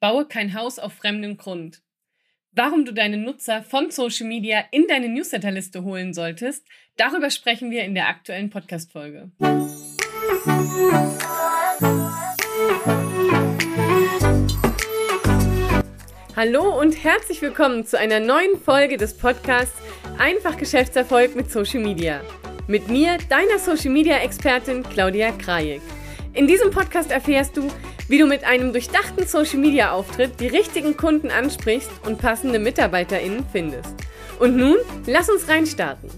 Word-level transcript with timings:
Baue 0.00 0.24
kein 0.24 0.54
Haus 0.54 0.78
auf 0.78 0.94
fremdem 0.94 1.36
Grund. 1.36 1.82
Warum 2.52 2.86
du 2.86 2.92
deine 2.94 3.18
Nutzer 3.18 3.62
von 3.62 3.90
Social 3.90 4.26
Media 4.26 4.64
in 4.70 4.86
deine 4.88 5.10
Newsletterliste 5.10 5.84
holen 5.84 6.14
solltest, 6.14 6.66
darüber 6.96 7.28
sprechen 7.28 7.70
wir 7.70 7.84
in 7.84 7.94
der 7.94 8.08
aktuellen 8.08 8.48
Podcast-Folge. 8.48 9.30
Hallo 16.34 16.80
und 16.80 17.04
herzlich 17.04 17.42
willkommen 17.42 17.84
zu 17.84 17.98
einer 17.98 18.20
neuen 18.20 18.58
Folge 18.58 18.96
des 18.96 19.14
Podcasts 19.14 19.82
Einfach 20.16 20.56
Geschäftserfolg 20.56 21.36
mit 21.36 21.50
Social 21.50 21.80
Media. 21.80 22.22
Mit 22.66 22.88
mir, 22.88 23.18
deiner 23.28 23.58
Social 23.58 23.90
Media 23.90 24.16
Expertin 24.16 24.82
Claudia 24.82 25.30
Krajek. 25.32 25.82
In 26.32 26.46
diesem 26.46 26.70
Podcast 26.70 27.10
erfährst 27.10 27.54
du, 27.58 27.68
wie 28.10 28.18
du 28.18 28.26
mit 28.26 28.42
einem 28.42 28.72
durchdachten 28.72 29.24
Social 29.24 29.60
Media 29.60 29.92
Auftritt 29.92 30.40
die 30.40 30.48
richtigen 30.48 30.96
Kunden 30.96 31.30
ansprichst 31.30 31.92
und 32.04 32.18
passende 32.18 32.58
MitarbeiterInnen 32.58 33.46
findest. 33.52 33.94
Und 34.40 34.56
nun, 34.56 34.78
lass 35.06 35.30
uns 35.30 35.46
reinstarten. 35.46 36.10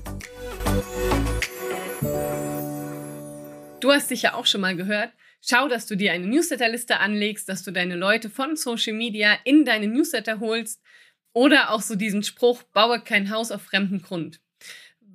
Du 3.80 3.92
hast 3.92 4.08
sicher 4.08 4.34
auch 4.36 4.46
schon 4.46 4.62
mal 4.62 4.74
gehört, 4.74 5.12
schau, 5.42 5.68
dass 5.68 5.86
du 5.86 5.94
dir 5.94 6.12
eine 6.12 6.26
Newsletterliste 6.26 6.98
anlegst, 6.98 7.46
dass 7.50 7.62
du 7.62 7.72
deine 7.72 7.96
Leute 7.96 8.30
von 8.30 8.56
Social 8.56 8.94
Media 8.94 9.36
in 9.44 9.66
deine 9.66 9.86
Newsletter 9.86 10.40
holst 10.40 10.80
oder 11.34 11.72
auch 11.72 11.82
so 11.82 11.94
diesen 11.94 12.22
Spruch, 12.22 12.62
baue 12.72 13.02
kein 13.02 13.28
Haus 13.28 13.50
auf 13.50 13.60
fremden 13.60 14.00
Grund. 14.00 14.40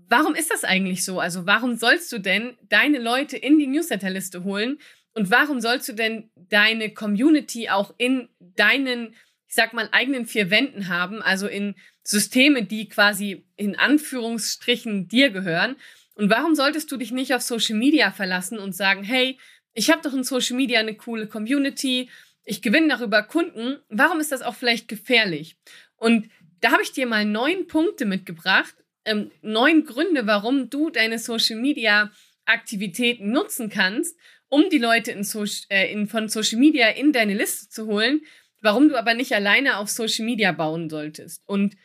Warum 0.10 0.36
ist 0.36 0.52
das 0.52 0.64
eigentlich 0.64 1.04
so? 1.04 1.20
Also 1.20 1.48
warum 1.48 1.76
sollst 1.76 2.12
du 2.12 2.20
denn 2.20 2.56
deine 2.70 3.00
Leute 3.00 3.36
in 3.36 3.58
die 3.58 3.68
Newsletterliste 3.68 4.44
holen? 4.44 4.78
Und 5.18 5.32
warum 5.32 5.62
sollst 5.62 5.90
du 5.90 5.94
denn 5.94 6.30
deine 6.36 6.94
Community 6.94 7.70
auch 7.70 7.92
in 7.98 8.30
deinen, 8.40 9.16
ich 9.48 9.56
sag 9.56 9.74
mal, 9.74 9.90
eigenen 9.92 10.28
vier 10.28 10.52
Wänden 10.52 10.90
haben? 10.90 11.24
Also 11.24 11.48
in 11.48 11.74
Systeme, 12.04 12.64
die 12.64 12.88
quasi 12.88 13.44
in 13.56 13.76
Anführungsstrichen 13.76 15.08
dir 15.08 15.32
gehören. 15.32 15.76
Und 16.14 16.30
warum 16.30 16.54
solltest 16.54 16.92
du 16.92 16.98
dich 16.98 17.12
nicht 17.12 17.34
auf 17.34 17.42
Social 17.42 17.78
Media 17.80 18.12
verlassen 18.12 18.60
und 18.60 18.76
sagen, 18.76 19.02
hey, 19.04 19.40
ich 19.74 19.90
habe 19.90 20.04
doch 20.04 20.14
in 20.14 20.24
Social 20.24 20.56
Media 20.56 20.80
eine 20.80 20.94
coole 20.94 21.26
Community, 21.26 22.12
ich 22.44 22.62
gewinne 22.62 22.90
darüber 22.90 23.24
Kunden. 23.24 23.80
Warum 23.90 24.20
ist 24.20 24.32
das 24.32 24.44
auch 24.44 24.54
vielleicht 24.54 24.88
gefährlich? 24.88 25.58
Und 25.96 26.30
da 26.62 26.74
habe 26.74 26.84
ich 26.84 26.92
dir 26.92 27.08
mal 27.08 27.26
neun 27.26 27.66
Punkte 27.66 28.06
mitgebracht, 28.06 28.76
ähm, 29.04 29.32
neun 29.42 29.84
Gründe, 29.84 30.28
warum 30.28 30.70
du 30.70 30.92
deine 30.92 31.18
Social 31.18 31.58
Media 31.58 32.12
Aktivitäten 32.46 33.32
nutzen 33.32 33.70
kannst, 33.70 34.16
um 34.50 34.70
die 34.70 34.78
Leute 34.78 35.12
in 35.12 35.24
so 35.24 35.46
äh, 35.70 35.92
in, 35.92 36.08
von 36.08 36.30
Social 36.30 36.60
Media 36.60 36.90
in 36.90 37.12
deine 37.12 37.34
Liste 37.34 37.70
zu 37.70 37.88
holen, 37.88 38.22
warum 38.62 38.90
du 38.90 38.98
aber 38.98 39.14
nicht 39.14 39.34
alleine 39.34 39.78
auf 39.78 39.90
Social 39.90 40.26
Media 40.26 40.52
bauen 40.52 40.90
solltest. 40.90 41.44
Und 41.46 41.76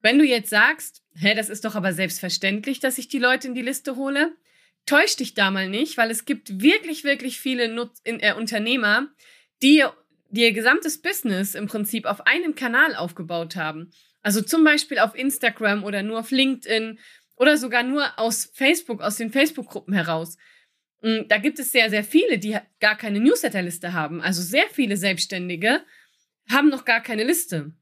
wenn 0.00 0.18
du 0.18 0.24
jetzt 0.24 0.50
sagst, 0.50 1.02
hä, 1.14 1.34
das 1.34 1.48
ist 1.48 1.64
doch 1.64 1.74
aber 1.74 1.92
selbstverständlich, 1.92 2.80
dass 2.80 2.98
ich 2.98 3.08
die 3.08 3.18
Leute 3.18 3.48
in 3.48 3.54
die 3.54 3.62
Liste 3.62 3.96
hole, 3.96 4.32
täusch 4.86 5.16
dich 5.16 5.34
da 5.34 5.50
mal 5.50 5.68
nicht, 5.68 5.96
weil 5.96 6.10
es 6.10 6.24
gibt 6.24 6.60
wirklich, 6.60 7.04
wirklich 7.04 7.40
viele 7.40 7.68
Nutz 7.68 8.00
in, 8.04 8.20
äh, 8.20 8.34
Unternehmer, 8.34 9.08
die, 9.62 9.84
die 10.30 10.42
ihr 10.42 10.52
gesamtes 10.52 11.00
Business 11.00 11.54
im 11.54 11.66
Prinzip 11.66 12.06
auf 12.06 12.26
einem 12.26 12.54
Kanal 12.54 12.94
aufgebaut 12.94 13.56
haben. 13.56 13.90
Also 14.22 14.40
zum 14.42 14.64
Beispiel 14.64 14.98
auf 14.98 15.14
Instagram 15.14 15.84
oder 15.84 16.02
nur 16.02 16.20
auf 16.20 16.30
LinkedIn 16.30 16.98
oder 17.36 17.56
sogar 17.56 17.82
nur 17.82 18.18
aus 18.18 18.50
Facebook, 18.52 19.00
aus 19.02 19.16
den 19.16 19.30
Facebook-Gruppen 19.30 19.94
heraus. 19.94 20.36
Mm, 21.04 21.28
da 21.28 21.36
gibt 21.36 21.58
es 21.58 21.70
sehr, 21.70 21.90
sehr 21.90 22.02
viele, 22.02 22.38
die 22.38 22.56
gar 22.80 22.96
keine 22.96 23.20
Newsletterliste 23.20 23.92
haben. 23.92 24.22
Also 24.22 24.40
sehr 24.40 24.66
viele 24.72 24.96
Selbstständige 24.96 25.82
haben 26.50 26.70
noch 26.70 26.86
gar 26.86 27.02
keine 27.02 27.24
Liste. 27.24 27.72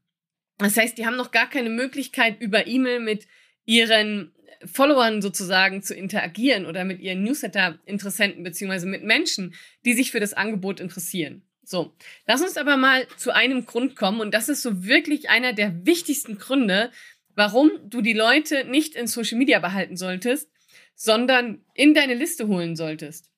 Das 0.57 0.75
heißt, 0.75 0.97
die 0.97 1.05
haben 1.05 1.15
noch 1.15 1.31
gar 1.31 1.49
keine 1.49 1.69
Möglichkeit, 1.69 2.41
über 2.41 2.67
E-Mail 2.67 2.99
mit 2.99 3.25
ihren 3.65 4.33
Followern 4.65 5.21
sozusagen 5.21 5.81
zu 5.81 5.95
interagieren 5.95 6.65
oder 6.65 6.83
mit 6.83 6.99
ihren 6.99 7.23
Newsletter-Interessenten 7.23 8.43
beziehungsweise 8.43 8.87
mit 8.87 9.03
Menschen, 9.03 9.55
die 9.85 9.93
sich 9.93 10.11
für 10.11 10.19
das 10.19 10.33
Angebot 10.33 10.81
interessieren. 10.81 11.43
So, 11.63 11.95
lass 12.27 12.41
uns 12.41 12.57
aber 12.57 12.75
mal 12.75 13.07
zu 13.15 13.33
einem 13.33 13.65
Grund 13.65 13.95
kommen 13.95 14.19
und 14.19 14.33
das 14.33 14.49
ist 14.49 14.61
so 14.61 14.83
wirklich 14.83 15.29
einer 15.29 15.53
der 15.53 15.85
wichtigsten 15.85 16.37
Gründe, 16.37 16.91
warum 17.35 17.71
du 17.85 18.01
die 18.01 18.13
Leute 18.13 18.65
nicht 18.65 18.95
in 18.95 19.07
Social 19.07 19.37
Media 19.37 19.59
behalten 19.59 19.95
solltest, 19.95 20.49
sondern 20.95 21.63
in 21.73 21.93
deine 21.93 22.13
Liste 22.13 22.47
holen 22.47 22.75
solltest. 22.75 23.29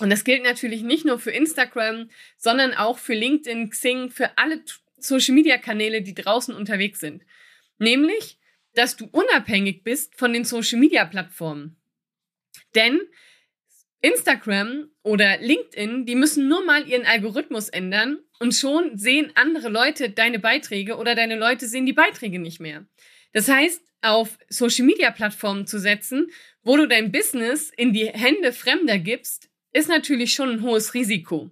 Und 0.00 0.10
das 0.10 0.24
gilt 0.24 0.42
natürlich 0.42 0.82
nicht 0.82 1.04
nur 1.04 1.18
für 1.18 1.30
Instagram, 1.30 2.10
sondern 2.38 2.72
auch 2.74 2.98
für 2.98 3.14
LinkedIn, 3.14 3.70
Xing, 3.70 4.10
für 4.10 4.38
alle 4.38 4.62
Social 4.96 5.34
Media 5.34 5.58
Kanäle, 5.58 6.02
die 6.02 6.14
draußen 6.14 6.54
unterwegs 6.54 7.00
sind. 7.00 7.22
Nämlich, 7.78 8.38
dass 8.74 8.96
du 8.96 9.06
unabhängig 9.06 9.82
bist 9.82 10.16
von 10.16 10.32
den 10.32 10.44
Social 10.44 10.78
Media 10.78 11.04
Plattformen. 11.04 11.76
Denn 12.74 13.00
Instagram 14.00 14.90
oder 15.02 15.38
LinkedIn, 15.38 16.06
die 16.06 16.14
müssen 16.14 16.48
nur 16.48 16.64
mal 16.64 16.88
ihren 16.88 17.04
Algorithmus 17.04 17.68
ändern 17.68 18.18
und 18.38 18.54
schon 18.54 18.96
sehen 18.96 19.32
andere 19.34 19.68
Leute 19.68 20.10
deine 20.10 20.38
Beiträge 20.38 20.96
oder 20.96 21.14
deine 21.14 21.36
Leute 21.36 21.66
sehen 21.66 21.84
die 21.84 21.92
Beiträge 21.92 22.38
nicht 22.38 22.60
mehr. 22.60 22.86
Das 23.32 23.48
heißt, 23.48 23.82
auf 24.02 24.38
Social 24.48 24.86
Media 24.86 25.10
Plattformen 25.10 25.66
zu 25.66 25.78
setzen, 25.78 26.30
wo 26.62 26.76
du 26.76 26.86
dein 26.86 27.12
Business 27.12 27.70
in 27.76 27.92
die 27.92 28.06
Hände 28.06 28.52
Fremder 28.52 28.98
gibst, 28.98 29.48
ist 29.72 29.88
natürlich 29.88 30.32
schon 30.32 30.50
ein 30.50 30.62
hohes 30.62 30.94
Risiko. 30.94 31.50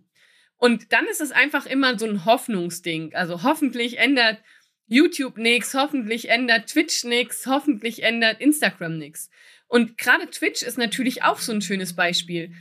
Und 0.57 0.93
dann 0.93 1.07
ist 1.07 1.21
es 1.21 1.31
einfach 1.31 1.67
immer 1.67 1.99
so 1.99 2.07
ein 2.07 2.25
Hoffnungsding. 2.25 3.15
Also 3.15 3.43
hoffentlich 3.43 3.99
ändert 3.99 4.39
YouTube 4.87 5.39
nichts, 5.39 5.75
hoffentlich 5.75 6.31
ändert 6.31 6.69
Twitch 6.69 7.05
nichts, 7.05 7.47
hoffentlich 7.47 8.03
ändert 8.03 8.41
Instagram 8.41 8.99
nichts. 8.99 9.31
Und 9.69 9.99
gerade 9.99 10.29
Twitch 10.31 10.63
ist 10.63 10.79
natürlich 10.79 11.23
auch 11.23 11.39
so 11.39 11.53
ein 11.53 11.63
schönes 11.63 11.95
Beispiel. 11.95 12.55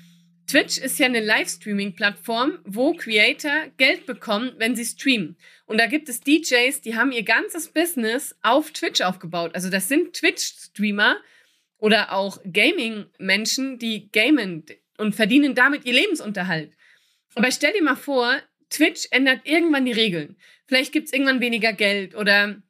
Twitch 0.48 0.78
ist 0.78 0.98
ja 0.98 1.08
eine 1.08 1.20
Livestreaming-Plattform, 1.20 2.60
wo 2.64 2.94
Creator 2.94 3.68
Geld 3.76 4.06
bekommen, 4.06 4.54
wenn 4.58 4.78
sie 4.78 4.86
streamen. 4.86 5.38
Und 5.66 5.78
da 5.78 5.88
gibt 5.88 6.08
es 6.08 6.22
DJs, 6.22 6.82
die 6.82 6.96
haben 6.96 7.12
ihr 7.12 7.24
ganzes 7.24 7.68
Business 7.68 8.34
auf 8.42 8.72
Twitch 8.72 9.02
aufgebaut. 9.02 9.52
Also 9.56 9.70
das 9.70 9.90
sind 9.90 10.14
Twitch-Streamer 10.14 11.18
oder 11.78 12.14
auch 12.14 12.40
Gaming-Menschen, 12.52 13.78
die 13.78 14.10
gamen 14.12 14.66
und 14.98 15.16
verdienen 15.16 15.54
damit 15.54 15.86
ihr 15.86 15.94
Lebensunterhalt. 15.94 16.72
Aber 17.36 17.52
stell 17.52 17.74
dir 17.74 17.84
mal 17.84 17.98
vor, 17.98 18.38
Twitch 18.70 19.08
ändert 19.12 19.42
irgendwann 19.44 19.86
die 19.86 19.92
Regeln. 19.92 20.38
Vielleicht 20.66 20.94
gibt 20.94 21.08
es 21.08 21.14
irgendwann 21.14 21.42
weniger 21.42 21.74
Geld 21.74 22.16
oder 22.16 22.62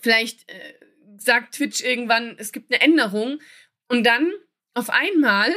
vielleicht 0.00 0.48
äh, 0.48 0.74
sagt 1.18 1.54
Twitch 1.56 1.82
irgendwann, 1.82 2.36
es 2.38 2.52
gibt 2.52 2.72
eine 2.72 2.80
Änderung 2.80 3.40
und 3.88 4.04
dann 4.04 4.32
auf 4.74 4.90
einmal 4.90 5.52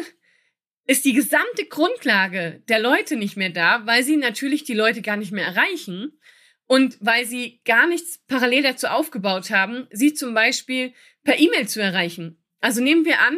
ist 0.86 1.06
die 1.06 1.14
gesamte 1.14 1.66
Grundlage 1.66 2.62
der 2.68 2.80
Leute 2.80 3.16
nicht 3.16 3.38
mehr 3.38 3.50
da, 3.50 3.86
weil 3.86 4.04
sie 4.04 4.18
natürlich 4.18 4.64
die 4.64 4.74
Leute 4.74 5.02
gar 5.02 5.18
nicht 5.18 5.32
mehr 5.32 5.46
erreichen 5.46 6.20
und 6.66 6.98
weil 7.00 7.26
sie 7.26 7.62
gar 7.66 7.88
nichts 7.88 8.20
parallel 8.28 8.64
dazu 8.64 8.88
aufgebaut 8.88 9.50
haben, 9.50 9.88
sie 9.92 10.14
zum 10.14 10.34
Beispiel 10.34 10.94
per 11.24 11.40
E-Mail 11.40 11.68
zu 11.68 11.82
erreichen. 11.82 12.44
Also 12.60 12.82
nehmen 12.82 13.06
wir 13.06 13.20
an, 13.22 13.38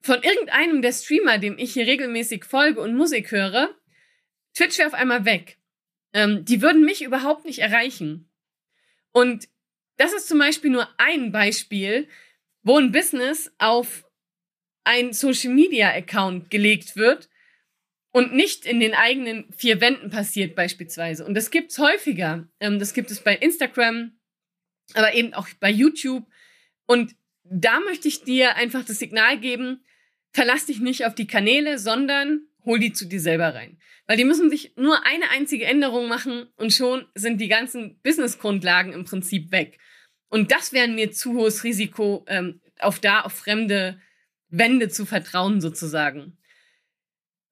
von 0.00 0.22
irgendeinem 0.22 0.80
der 0.80 0.92
Streamer, 0.92 1.38
dem 1.38 1.58
ich 1.58 1.74
hier 1.74 1.86
regelmäßig 1.86 2.44
folge 2.44 2.80
und 2.80 2.96
Musik 2.96 3.30
höre, 3.30 3.74
Twitch 4.54 4.78
wäre 4.78 4.88
auf 4.88 4.94
einmal 4.94 5.24
weg. 5.24 5.58
Ähm, 6.12 6.44
die 6.44 6.62
würden 6.62 6.84
mich 6.84 7.02
überhaupt 7.02 7.44
nicht 7.44 7.60
erreichen. 7.60 8.30
Und 9.12 9.48
das 9.96 10.12
ist 10.12 10.28
zum 10.28 10.38
Beispiel 10.38 10.70
nur 10.70 10.88
ein 10.98 11.30
Beispiel, 11.30 12.08
wo 12.62 12.78
ein 12.78 12.92
Business 12.92 13.52
auf 13.58 14.06
ein 14.84 15.12
Social 15.12 15.52
Media 15.52 15.90
Account 15.90 16.50
gelegt 16.50 16.96
wird 16.96 17.28
und 18.12 18.34
nicht 18.34 18.66
in 18.66 18.80
den 18.80 18.94
eigenen 18.94 19.52
vier 19.56 19.80
Wänden 19.80 20.10
passiert 20.10 20.54
beispielsweise. 20.54 21.24
Und 21.24 21.34
das 21.34 21.50
gibt's 21.50 21.78
häufiger. 21.78 22.48
Ähm, 22.58 22.78
das 22.78 22.94
gibt 22.94 23.10
es 23.10 23.20
bei 23.20 23.36
Instagram, 23.36 24.12
aber 24.94 25.14
eben 25.14 25.34
auch 25.34 25.48
bei 25.60 25.70
YouTube. 25.70 26.26
Und 26.86 27.14
da 27.44 27.80
möchte 27.80 28.08
ich 28.08 28.24
dir 28.24 28.56
einfach 28.56 28.84
das 28.84 28.98
Signal 28.98 29.38
geben, 29.38 29.84
verlass 30.32 30.66
dich 30.66 30.80
nicht 30.80 31.04
auf 31.04 31.14
die 31.14 31.26
Kanäle, 31.26 31.78
sondern 31.78 32.46
hol 32.64 32.78
die 32.78 32.92
zu 32.92 33.06
dir 33.06 33.20
selber 33.20 33.54
rein. 33.54 33.78
Weil 34.06 34.16
die 34.16 34.24
müssen 34.24 34.50
sich 34.50 34.72
nur 34.76 35.06
eine 35.06 35.30
einzige 35.30 35.66
Änderung 35.66 36.08
machen 36.08 36.48
und 36.56 36.72
schon 36.72 37.06
sind 37.14 37.40
die 37.40 37.48
ganzen 37.48 38.00
Businessgrundlagen 38.02 38.92
im 38.92 39.04
Prinzip 39.04 39.52
weg. 39.52 39.78
Und 40.28 40.52
das 40.52 40.72
wäre 40.72 40.88
mir 40.88 41.12
zu 41.12 41.34
hohes 41.34 41.64
Risiko, 41.64 42.24
ähm, 42.28 42.60
auf 42.78 42.98
da 42.98 43.20
auf 43.20 43.32
fremde 43.32 44.00
Wände 44.50 44.88
zu 44.88 45.06
vertrauen 45.06 45.60
sozusagen. 45.60 46.36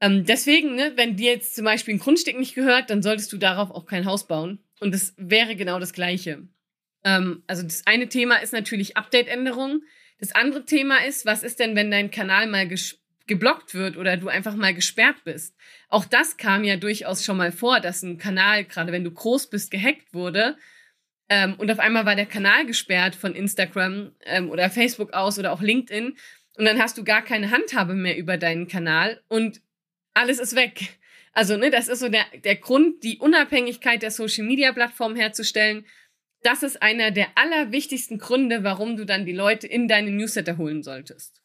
Ähm, 0.00 0.24
deswegen, 0.24 0.74
ne, 0.74 0.92
wenn 0.96 1.16
dir 1.16 1.32
jetzt 1.32 1.56
zum 1.56 1.64
Beispiel 1.64 1.94
ein 1.94 2.00
Grundstück 2.00 2.38
nicht 2.38 2.54
gehört, 2.54 2.90
dann 2.90 3.02
solltest 3.02 3.32
du 3.32 3.36
darauf 3.36 3.70
auch 3.70 3.86
kein 3.86 4.04
Haus 4.06 4.26
bauen. 4.28 4.60
Und 4.80 4.94
das 4.94 5.14
wäre 5.16 5.56
genau 5.56 5.80
das 5.80 5.92
Gleiche. 5.92 6.46
Ähm, 7.04 7.42
also 7.46 7.62
das 7.62 7.86
eine 7.86 8.08
Thema 8.08 8.36
ist 8.36 8.52
natürlich 8.52 8.96
Update-Änderung. 8.96 9.82
Das 10.20 10.32
andere 10.32 10.64
Thema 10.64 11.04
ist, 11.04 11.26
was 11.26 11.42
ist 11.42 11.58
denn, 11.58 11.74
wenn 11.74 11.90
dein 11.90 12.10
Kanal 12.10 12.46
mal 12.46 12.68
geblockt 13.26 13.74
wird 13.74 13.96
oder 13.96 14.16
du 14.16 14.28
einfach 14.28 14.56
mal 14.56 14.74
gesperrt 14.74 15.22
bist. 15.24 15.54
Auch 15.88 16.04
das 16.04 16.36
kam 16.36 16.64
ja 16.64 16.76
durchaus 16.76 17.24
schon 17.24 17.36
mal 17.36 17.52
vor, 17.52 17.80
dass 17.80 18.02
ein 18.02 18.18
Kanal, 18.18 18.64
gerade 18.64 18.90
wenn 18.90 19.04
du 19.04 19.10
groß 19.10 19.50
bist, 19.50 19.70
gehackt 19.70 20.12
wurde. 20.14 20.56
Ähm, 21.28 21.54
und 21.58 21.70
auf 21.70 21.78
einmal 21.78 22.06
war 22.06 22.16
der 22.16 22.26
Kanal 22.26 22.66
gesperrt 22.66 23.14
von 23.14 23.34
Instagram 23.34 24.12
ähm, 24.24 24.50
oder 24.50 24.70
Facebook 24.70 25.12
aus 25.12 25.38
oder 25.38 25.52
auch 25.52 25.60
LinkedIn. 25.60 26.16
Und 26.58 26.64
dann 26.64 26.82
hast 26.82 26.98
du 26.98 27.04
gar 27.04 27.22
keine 27.22 27.52
Handhabe 27.52 27.94
mehr 27.94 28.18
über 28.18 28.36
deinen 28.36 28.66
Kanal 28.66 29.22
und 29.28 29.62
alles 30.12 30.40
ist 30.40 30.56
weg. 30.56 30.98
Also, 31.32 31.56
ne, 31.56 31.70
das 31.70 31.86
ist 31.86 32.00
so 32.00 32.08
der, 32.08 32.24
der 32.42 32.56
Grund, 32.56 33.04
die 33.04 33.18
Unabhängigkeit 33.18 34.02
der 34.02 34.10
Social 34.10 34.44
Media 34.44 34.72
Plattform 34.72 35.14
herzustellen. 35.14 35.86
Das 36.42 36.64
ist 36.64 36.82
einer 36.82 37.12
der 37.12 37.28
allerwichtigsten 37.36 38.18
Gründe, 38.18 38.64
warum 38.64 38.96
du 38.96 39.06
dann 39.06 39.24
die 39.24 39.32
Leute 39.32 39.68
in 39.68 39.86
deine 39.86 40.10
Newsletter 40.10 40.56
holen 40.56 40.82
solltest. 40.82 41.40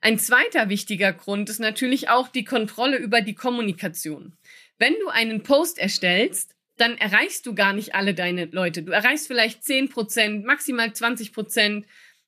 Ein 0.00 0.20
zweiter 0.20 0.68
wichtiger 0.68 1.12
Grund 1.12 1.50
ist 1.50 1.58
natürlich 1.58 2.08
auch 2.08 2.28
die 2.28 2.44
Kontrolle 2.44 2.98
über 2.98 3.20
die 3.20 3.34
Kommunikation. 3.34 4.38
Wenn 4.78 4.94
du 5.00 5.08
einen 5.08 5.42
Post 5.42 5.80
erstellst, 5.80 6.54
dann 6.76 6.96
erreichst 6.98 7.46
du 7.46 7.54
gar 7.56 7.72
nicht 7.72 7.96
alle 7.96 8.14
deine 8.14 8.44
Leute. 8.44 8.84
Du 8.84 8.92
erreichst 8.92 9.26
vielleicht 9.26 9.64
10 9.64 9.88
Prozent, 9.88 10.44
maximal 10.44 10.92
20 10.92 11.32
Prozent, 11.32 11.86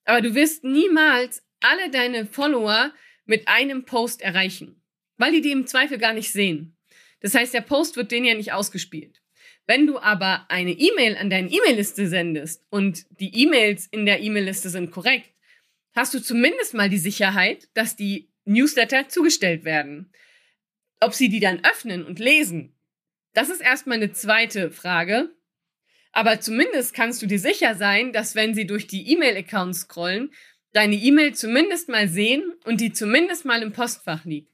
aber 0.08 0.22
du 0.22 0.34
wirst 0.34 0.64
niemals 0.64 1.43
alle 1.60 1.90
deine 1.90 2.25
Follower 2.25 2.93
mit 3.26 3.46
einem 3.46 3.84
Post 3.84 4.22
erreichen, 4.22 4.82
weil 5.19 5.32
die 5.32 5.43
die 5.43 5.52
im 5.52 5.66
Zweifel 5.66 5.99
gar 5.99 6.14
nicht 6.14 6.32
sehen. 6.32 6.76
Das 7.20 7.34
heißt, 7.34 7.52
der 7.52 7.60
Post 7.60 7.96
wird 7.96 8.10
denen 8.10 8.25
ja 8.25 8.34
nicht 8.34 8.52
ausgespielt. 8.52 9.20
Wenn 9.66 9.87
du 9.87 9.99
aber 9.99 10.46
eine 10.49 10.70
E-Mail 10.70 11.19
an 11.19 11.28
deine 11.28 11.50
E-Mail-Liste 11.50 12.08
sendest 12.08 12.64
und 12.70 13.05
die 13.20 13.43
E-Mails 13.43 13.87
in 13.87 14.06
der 14.06 14.20
E-Mail-Liste 14.20 14.70
sind 14.70 14.93
korrekt, 14.93 15.31
hast 15.94 16.14
du 16.14 16.22
zumindest 16.22 16.72
mal 16.72 16.88
die 16.88 16.96
Sicherheit, 16.96 17.69
dass 17.75 17.94
die 17.94 18.31
Newsletter 18.46 19.11
zugestellt 19.11 19.64
werden. 19.64 20.11
Ob 21.00 21.12
sie 21.12 21.28
die 21.28 21.40
dann 21.40 21.62
öffnen 21.64 22.06
und 22.06 22.19
lesen, 22.19 22.75
das 23.34 23.50
ist 23.50 23.61
erstmal 23.61 23.99
eine 23.99 24.12
zweite 24.12 24.70
Frage. 24.70 25.34
Aber 26.12 26.40
zumindest 26.40 26.94
kannst 26.94 27.22
du 27.22 27.26
dir 27.26 27.38
sicher 27.38 27.75
sein, 27.75 28.12
dass 28.12 28.34
wenn 28.34 28.55
sie 28.55 28.66
durch 28.66 28.87
die 28.87 29.12
E-Mail-Accounts 29.12 29.81
scrollen, 29.81 30.32
deine 30.72 30.96
E-Mail 30.96 31.34
zumindest 31.34 31.88
mal 31.88 32.08
sehen 32.08 32.52
und 32.64 32.81
die 32.81 32.93
zumindest 32.93 33.44
mal 33.44 33.62
im 33.62 33.72
Postfach 33.72 34.25
liegt. 34.25 34.52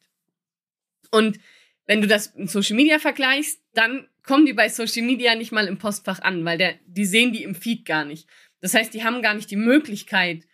Und 1.10 1.38
wenn 1.86 2.00
du 2.00 2.06
das 2.06 2.28
in 2.28 2.48
Social 2.48 2.76
Media 2.76 2.98
vergleichst, 2.98 3.60
dann 3.74 4.08
kommen 4.22 4.46
die 4.46 4.52
bei 4.52 4.68
Social 4.68 5.02
Media 5.02 5.34
nicht 5.34 5.52
mal 5.52 5.66
im 5.66 5.78
Postfach 5.78 6.20
an, 6.20 6.44
weil 6.44 6.58
der, 6.58 6.74
die 6.86 7.04
sehen 7.04 7.32
die 7.32 7.42
im 7.42 7.54
Feed 7.54 7.84
gar 7.84 8.04
nicht. 8.04 8.28
Das 8.60 8.74
heißt, 8.74 8.94
die 8.94 9.04
haben 9.04 9.22
gar 9.22 9.34
nicht 9.34 9.50
die 9.50 9.56
Möglichkeit 9.56 10.44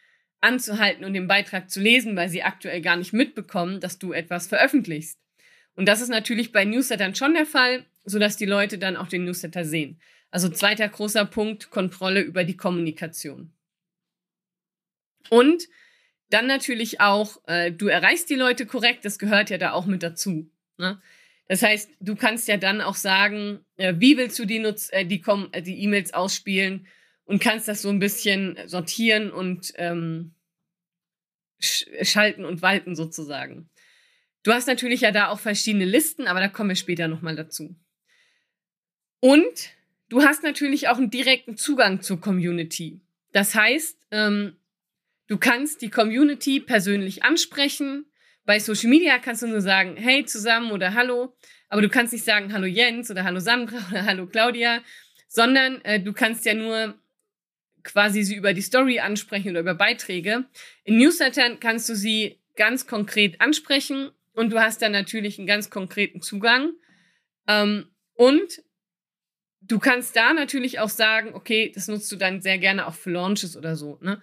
anzuhalten 0.40 1.04
und 1.04 1.14
den 1.14 1.28
Beitrag 1.28 1.70
zu 1.70 1.80
lesen, 1.80 2.16
weil 2.16 2.28
sie 2.28 2.42
aktuell 2.42 2.80
gar 2.80 2.96
nicht 2.96 3.12
mitbekommen, 3.12 3.80
dass 3.80 3.98
du 3.98 4.12
etwas 4.12 4.48
veröffentlichst. 4.48 5.18
Und 5.76 5.86
das 5.86 6.00
ist 6.00 6.08
natürlich 6.08 6.52
bei 6.52 6.64
Newslettern 6.64 7.14
schon 7.14 7.34
der 7.34 7.46
Fall, 7.46 7.84
sodass 8.04 8.36
die 8.36 8.46
Leute 8.46 8.78
dann 8.78 8.96
auch 8.96 9.06
den 9.06 9.24
Newsletter 9.24 9.64
sehen. 9.64 10.00
Also 10.30 10.48
zweiter 10.48 10.88
großer 10.88 11.24
Punkt, 11.24 11.70
Kontrolle 11.70 12.20
über 12.20 12.44
die 12.44 12.56
Kommunikation. 12.56 13.52
Und 15.28 15.68
dann 16.30 16.46
natürlich 16.46 17.00
auch, 17.00 17.40
äh, 17.46 17.72
du 17.72 17.88
erreichst 17.88 18.30
die 18.30 18.36
Leute 18.36 18.64
korrekt, 18.66 19.04
das 19.04 19.18
gehört 19.18 19.50
ja 19.50 19.58
da 19.58 19.72
auch 19.72 19.86
mit 19.86 20.02
dazu. 20.02 20.48
Ne? 20.78 21.00
Das 21.48 21.62
heißt, 21.62 21.90
du 21.98 22.14
kannst 22.14 22.46
ja 22.46 22.56
dann 22.56 22.80
auch 22.80 22.94
sagen, 22.94 23.64
äh, 23.76 23.94
wie 23.98 24.16
willst 24.16 24.38
du 24.38 24.44
die 24.44 24.60
Nutz 24.60 24.88
äh, 24.92 25.04
die 25.04 25.22
äh, 25.52 25.62
die 25.62 25.82
E-Mails 25.82 26.14
ausspielen 26.14 26.86
und 27.24 27.42
kannst 27.42 27.66
das 27.66 27.82
so 27.82 27.88
ein 27.88 27.98
bisschen 27.98 28.56
sortieren 28.66 29.32
und 29.32 29.72
ähm, 29.76 30.34
sch 31.60 31.86
schalten 32.02 32.44
und 32.44 32.62
walten 32.62 32.94
sozusagen. 32.94 33.68
Du 34.44 34.52
hast 34.52 34.68
natürlich 34.68 35.02
ja 35.02 35.10
da 35.10 35.28
auch 35.28 35.40
verschiedene 35.40 35.84
Listen, 35.84 36.28
aber 36.28 36.40
da 36.40 36.48
kommen 36.48 36.70
wir 36.70 36.76
später 36.76 37.08
nochmal 37.08 37.36
dazu. 37.36 37.76
Und 39.18 39.74
du 40.10 40.22
hast 40.22 40.42
natürlich 40.42 40.88
auch 40.88 40.98
einen 40.98 41.10
direkten 41.10 41.56
Zugang 41.56 42.02
zur 42.02 42.20
Community. 42.20 43.00
Das 43.32 43.54
heißt, 43.54 43.96
ähm, 44.10 44.56
du 45.28 45.38
kannst 45.38 45.80
die 45.80 45.88
Community 45.88 46.60
persönlich 46.60 47.22
ansprechen. 47.22 48.04
Bei 48.44 48.58
Social 48.58 48.90
Media 48.90 49.18
kannst 49.18 49.42
du 49.42 49.46
nur 49.46 49.62
sagen, 49.62 49.96
hey 49.96 50.26
zusammen 50.26 50.72
oder 50.72 50.94
hallo, 50.94 51.34
aber 51.68 51.80
du 51.80 51.88
kannst 51.88 52.12
nicht 52.12 52.24
sagen, 52.24 52.52
hallo 52.52 52.66
Jens 52.66 53.10
oder 53.10 53.24
hallo 53.24 53.40
Sandra 53.40 53.78
oder 53.90 54.04
hallo 54.04 54.26
Claudia, 54.26 54.82
sondern 55.28 55.80
äh, 55.84 56.00
du 56.00 56.12
kannst 56.12 56.44
ja 56.44 56.54
nur 56.54 56.94
quasi 57.82 58.24
sie 58.24 58.34
über 58.34 58.52
die 58.52 58.60
Story 58.60 58.98
ansprechen 58.98 59.50
oder 59.50 59.60
über 59.60 59.74
Beiträge. 59.74 60.44
In 60.84 60.98
Newslettern 60.98 61.60
kannst 61.60 61.88
du 61.88 61.94
sie 61.94 62.38
ganz 62.56 62.86
konkret 62.86 63.40
ansprechen 63.40 64.10
und 64.34 64.50
du 64.50 64.60
hast 64.60 64.82
dann 64.82 64.92
natürlich 64.92 65.38
einen 65.38 65.46
ganz 65.46 65.70
konkreten 65.70 66.20
Zugang. 66.20 66.72
Ähm, 67.46 67.86
und 68.14 68.62
du 69.60 69.78
kannst 69.78 70.16
da 70.16 70.32
natürlich 70.32 70.80
auch 70.80 70.88
sagen, 70.88 71.34
okay, 71.34 71.70
das 71.74 71.88
nutzt 71.88 72.10
du 72.10 72.16
dann 72.16 72.40
sehr 72.40 72.58
gerne 72.58 72.86
auch 72.86 72.94
für 72.94 73.10
Launches 73.10 73.56
oder 73.56 73.76
so. 73.76 73.98
Ne? 74.00 74.20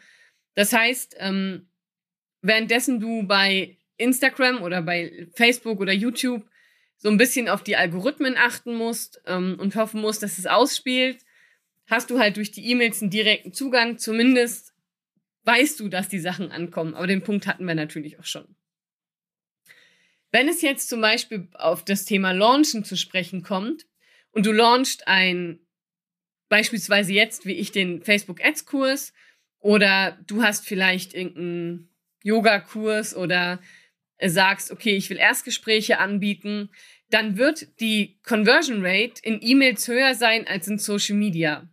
Das 0.56 0.74
heißt, 0.74 1.16
ähm, 1.20 1.70
währenddessen 2.42 3.00
du 3.00 3.24
bei 3.24 3.78
Instagram 3.98 4.62
oder 4.62 4.82
bei 4.82 5.28
Facebook 5.34 5.80
oder 5.80 5.94
YouTube 5.94 6.48
so 6.98 7.10
ein 7.10 7.18
bisschen 7.18 7.48
auf 7.48 7.64
die 7.64 7.76
Algorithmen 7.76 8.36
achten 8.38 8.76
musst 8.76 9.22
ähm, 9.26 9.58
und 9.60 9.76
hoffen 9.76 10.02
musst, 10.02 10.24
dass 10.24 10.38
es 10.38 10.48
ausspielt, 10.48 11.24
hast 11.86 12.10
du 12.10 12.20
halt 12.20 12.38
durch 12.38 12.52
die 12.52 12.70
E-Mails 12.70 13.02
einen 13.02 13.12
direkten 13.12 13.54
Zugang. 13.54 13.98
Zumindest 13.98 14.74
weißt 15.44 15.80
du, 15.80 15.90
dass 15.90 16.10
die 16.10 16.20
Sachen 16.20 16.52
ankommen. 16.52 16.96
Aber 16.96 17.08
den 17.08 17.24
Punkt 17.24 17.48
hatten 17.48 17.66
wir 17.66 17.76
natürlich 17.76 18.20
auch 18.20 18.26
schon. 18.26 18.56
Wenn 20.32 20.50
es 20.50 20.62
jetzt 20.62 20.90
zum 20.90 21.02
Beispiel 21.02 21.48
auf 21.54 21.86
das 21.86 22.04
Thema 22.04 22.32
Launchen 22.32 22.84
zu 22.84 22.98
sprechen 22.98 23.44
kommt, 23.44 23.86
und 24.38 24.46
du 24.46 24.52
launchst 24.52 25.08
ein, 25.08 25.58
beispielsweise 26.48 27.12
jetzt, 27.12 27.48
wie 27.48 27.54
ich, 27.54 27.72
den 27.72 28.04
Facebook 28.04 28.40
Ads 28.40 28.68
Kurs 28.68 29.12
oder 29.58 30.20
du 30.28 30.44
hast 30.44 30.68
vielleicht 30.68 31.16
irgendeinen 31.16 31.90
Yoga-Kurs 32.22 33.16
oder 33.16 33.60
sagst, 34.24 34.70
okay, 34.70 34.96
ich 34.96 35.10
will 35.10 35.18
Erstgespräche 35.18 35.98
anbieten, 35.98 36.70
dann 37.10 37.38
wird 37.38 37.80
die 37.80 38.20
Conversion 38.22 38.86
Rate 38.86 39.20
in 39.24 39.40
E-Mails 39.42 39.88
höher 39.88 40.14
sein 40.14 40.46
als 40.46 40.68
in 40.68 40.78
Social 40.78 41.18
Media. 41.18 41.68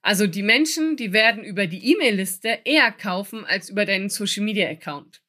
Also 0.00 0.26
die 0.26 0.42
Menschen, 0.42 0.96
die 0.96 1.12
werden 1.12 1.44
über 1.44 1.66
die 1.66 1.92
E-Mail-Liste 1.92 2.60
eher 2.64 2.92
kaufen 2.92 3.44
als 3.44 3.68
über 3.68 3.84
deinen 3.84 4.08
Social 4.08 4.42
Media 4.42 4.70
Account. 4.70 5.20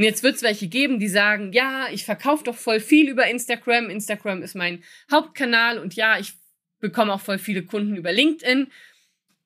Und 0.00 0.04
jetzt 0.04 0.22
wird 0.22 0.36
es 0.36 0.42
welche 0.42 0.66
geben, 0.66 0.98
die 0.98 1.08
sagen, 1.08 1.52
ja, 1.52 1.88
ich 1.92 2.06
verkaufe 2.06 2.44
doch 2.44 2.56
voll 2.56 2.80
viel 2.80 3.10
über 3.10 3.26
Instagram. 3.26 3.90
Instagram 3.90 4.42
ist 4.42 4.54
mein 4.54 4.82
Hauptkanal 5.12 5.78
und 5.78 5.92
ja, 5.94 6.18
ich 6.18 6.32
bekomme 6.78 7.12
auch 7.12 7.20
voll 7.20 7.36
viele 7.36 7.66
Kunden 7.66 7.96
über 7.96 8.10
LinkedIn. 8.10 8.68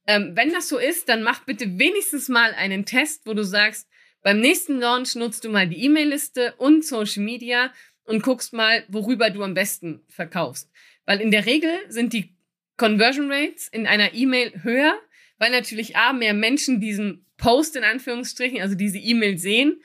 Ähm, 0.07 0.31
wenn 0.37 0.53
das 0.53 0.69
so 0.69 0.79
ist, 0.79 1.09
dann 1.09 1.25
mach 1.25 1.45
bitte 1.45 1.77
wenigstens 1.81 2.29
mal 2.29 2.55
einen 2.55 2.87
Test, 2.87 3.27
wo 3.27 3.35
du 3.35 3.43
sagst, 3.43 3.89
beim 4.23 4.39
nächsten 4.39 4.79
Launch 4.79 5.17
nutzt 5.17 5.45
du 5.45 5.49
mal 5.49 5.67
die 5.67 5.83
E-Mail-Liste 5.87 6.55
und 6.59 6.85
Social 6.85 7.25
Media 7.25 7.73
und 8.05 8.23
guckst 8.23 8.53
mal, 8.53 8.85
worüber 8.87 9.31
du 9.31 9.43
am 9.43 9.55
besten 9.55 10.05
verkaufst. 10.09 10.71
Weil 11.05 11.21
in 11.21 11.33
der 11.33 11.47
Regel 11.47 11.73
sind 11.89 12.13
die 12.13 12.37
Conversion 12.77 13.29
Rates 13.29 13.67
in 13.67 13.89
einer 13.89 14.15
E-Mail 14.15 14.63
höher, 14.63 14.95
weil 15.37 15.51
natürlich 15.51 15.97
A, 15.97 16.13
mehr 16.13 16.33
Menschen 16.33 16.81
diesen 16.81 17.27
Post 17.39 17.75
in 17.75 17.83
Anführungsstrichen, 17.83 18.61
also 18.61 18.77
diese 18.77 18.99
E-Mail 18.99 19.37
sehen 19.37 19.83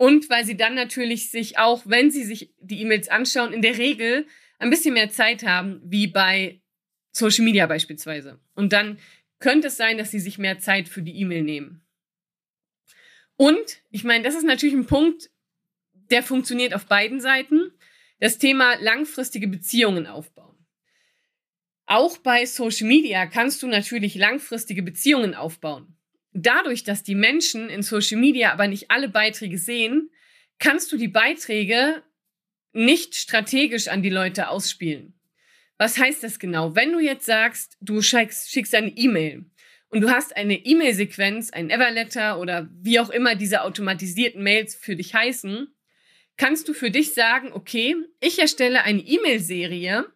und 0.00 0.30
weil 0.30 0.46
sie 0.46 0.56
dann 0.56 0.74
natürlich 0.74 1.30
sich 1.30 1.58
auch, 1.58 1.82
wenn 1.84 2.10
sie 2.10 2.24
sich 2.24 2.54
die 2.58 2.80
E-Mails 2.80 3.08
anschauen, 3.08 3.52
in 3.52 3.60
der 3.60 3.76
Regel 3.76 4.26
ein 4.58 4.70
bisschen 4.70 4.94
mehr 4.94 5.10
Zeit 5.10 5.42
haben, 5.42 5.82
wie 5.84 6.06
bei 6.06 6.62
Social 7.12 7.44
Media 7.44 7.66
beispielsweise. 7.66 8.40
Und 8.54 8.72
dann 8.72 8.98
könnte 9.40 9.68
es 9.68 9.76
sein, 9.76 9.98
dass 9.98 10.10
sie 10.10 10.18
sich 10.18 10.38
mehr 10.38 10.58
Zeit 10.58 10.88
für 10.88 11.02
die 11.02 11.20
E-Mail 11.20 11.42
nehmen. 11.42 11.86
Und 13.36 13.82
ich 13.90 14.02
meine, 14.02 14.24
das 14.24 14.34
ist 14.34 14.44
natürlich 14.44 14.74
ein 14.74 14.86
Punkt, 14.86 15.28
der 15.92 16.22
funktioniert 16.22 16.72
auf 16.72 16.86
beiden 16.86 17.20
Seiten. 17.20 17.70
Das 18.20 18.38
Thema 18.38 18.76
langfristige 18.76 19.48
Beziehungen 19.48 20.06
aufbauen. 20.06 20.66
Auch 21.84 22.16
bei 22.16 22.46
Social 22.46 22.88
Media 22.88 23.26
kannst 23.26 23.62
du 23.62 23.66
natürlich 23.66 24.14
langfristige 24.14 24.82
Beziehungen 24.82 25.34
aufbauen 25.34 25.99
dadurch, 26.32 26.84
dass 26.84 27.02
die 27.02 27.14
Menschen 27.14 27.68
in 27.68 27.82
Social 27.82 28.20
Media 28.20 28.52
aber 28.52 28.68
nicht 28.68 28.90
alle 28.90 29.08
Beiträge 29.08 29.58
sehen, 29.58 30.10
kannst 30.58 30.92
du 30.92 30.96
die 30.96 31.08
Beiträge 31.08 32.02
nicht 32.72 33.16
strategisch 33.16 33.88
an 33.88 34.02
die 34.02 34.10
Leute 34.10 34.48
ausspielen. 34.48 35.14
Was 35.78 35.98
heißt 35.98 36.22
das 36.22 36.38
genau? 36.38 36.76
Wenn 36.76 36.92
du 36.92 37.00
jetzt 37.00 37.26
sagst, 37.26 37.76
du 37.80 38.02
schickst, 38.02 38.50
schickst 38.50 38.74
eine 38.74 38.90
E-Mail 38.90 39.46
und 39.88 40.02
du 40.02 40.10
hast 40.10 40.36
eine 40.36 40.54
E-Mail-Sequenz, 40.54 41.50
ein 41.50 41.70
Everletter 41.70 42.38
oder 42.38 42.68
wie 42.72 43.00
auch 43.00 43.10
immer 43.10 43.34
diese 43.34 43.62
automatisierten 43.62 44.42
Mails 44.42 44.74
für 44.74 44.94
dich 44.94 45.14
heißen, 45.14 45.74
kannst 46.36 46.68
du 46.68 46.74
für 46.74 46.90
dich 46.90 47.14
sagen, 47.14 47.52
okay, 47.52 47.96
ich 48.20 48.38
erstelle 48.38 48.82
eine 48.82 49.00
E-Mail-Serie, 49.00 50.06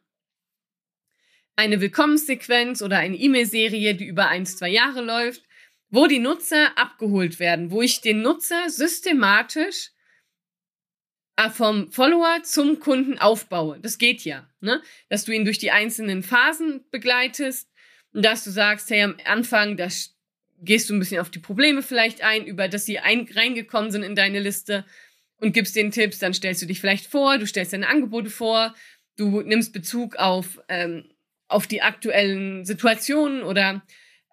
eine 1.56 1.80
Willkommenssequenz 1.80 2.83
oder 2.83 2.99
eine 2.99 3.16
E-Mail-Serie, 3.16 3.94
die 3.94 4.06
über 4.06 4.28
ein, 4.28 4.44
zwei 4.47 4.68
Jahre 4.68 5.02
läuft 5.02 5.42
wo 5.95 6.09
die 6.09 6.19
Nutzer 6.19 6.77
abgeholt 6.77 7.39
werden, 7.39 7.71
wo 7.71 7.81
ich 7.81 8.01
den 8.01 8.21
Nutzer 8.21 8.69
systematisch 8.69 9.91
äh, 11.37 11.49
vom 11.51 11.91
Follower 11.93 12.43
zum 12.43 12.81
Kunden 12.81 13.19
aufbaue. 13.19 13.79
Das 13.79 13.99
geht 13.99 14.25
ja, 14.25 14.49
ne? 14.61 14.83
Dass 15.09 15.25
du 15.25 15.31
ihn 15.31 15.45
durch 15.45 15.59
die 15.59 15.71
einzelnen 15.71 16.25
Phasen 16.25 16.85
begleitest 16.91 17.71
und 18.13 18.25
dass 18.25 18.43
du 18.43 18.51
sagst, 18.51 18.91
hey, 18.91 19.03
am 19.03 19.17
Anfang, 19.25 19.77
da 19.77 19.87
gehst 20.59 20.91
du 20.91 20.95
ein 20.95 20.99
bisschen 20.99 21.21
auf 21.21 21.31
die 21.31 21.39
Probleme 21.39 21.81
vielleicht 21.81 22.23
ein, 22.23 22.45
über 22.45 22.67
dass 22.67 22.87
sie 22.87 22.99
ein, 22.99 23.29
reingekommen 23.33 23.93
sind 23.93 24.03
in 24.03 24.17
deine 24.17 24.41
Liste 24.41 24.85
und 25.37 25.53
gibst 25.53 25.77
den 25.77 25.93
Tipps, 25.93 26.19
dann 26.19 26.35
stellst 26.35 26.61
du 26.61 26.67
dich 26.67 26.81
vielleicht 26.81 27.07
vor, 27.07 27.39
du 27.39 27.47
stellst 27.47 27.73
deine 27.73 27.89
Angebote 27.89 28.31
vor, 28.31 28.75
du 29.17 29.43
nimmst 29.43 29.73
Bezug 29.73 30.17
auf, 30.17 30.61
ähm, 30.69 31.05
auf 31.47 31.69
die 31.69 31.83
aktuellen 31.83 32.65
Situationen 32.65 33.45
oder 33.45 33.85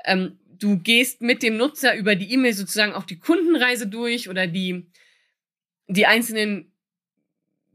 ähm, 0.05 0.39
du 0.61 0.77
gehst 0.77 1.21
mit 1.21 1.43
dem 1.43 1.57
Nutzer 1.57 1.95
über 1.95 2.15
die 2.15 2.31
E-Mail 2.31 2.53
sozusagen 2.53 2.93
auch 2.93 3.03
die 3.03 3.19
Kundenreise 3.19 3.87
durch 3.87 4.29
oder 4.29 4.47
die, 4.47 4.85
die 5.87 6.05
einzelnen 6.05 6.71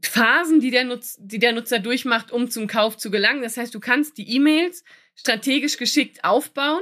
Phasen, 0.01 0.59
die 0.59 0.71
der, 0.71 0.85
Nutz, 0.85 1.17
die 1.19 1.39
der 1.39 1.53
Nutzer 1.53 1.79
durchmacht, 1.79 2.31
um 2.31 2.49
zum 2.49 2.67
Kauf 2.67 2.97
zu 2.97 3.11
gelangen. 3.11 3.41
Das 3.41 3.57
heißt, 3.57 3.73
du 3.73 3.79
kannst 3.79 4.17
die 4.17 4.35
E-Mails 4.35 4.83
strategisch 5.15 5.77
geschickt 5.77 6.23
aufbauen, 6.23 6.81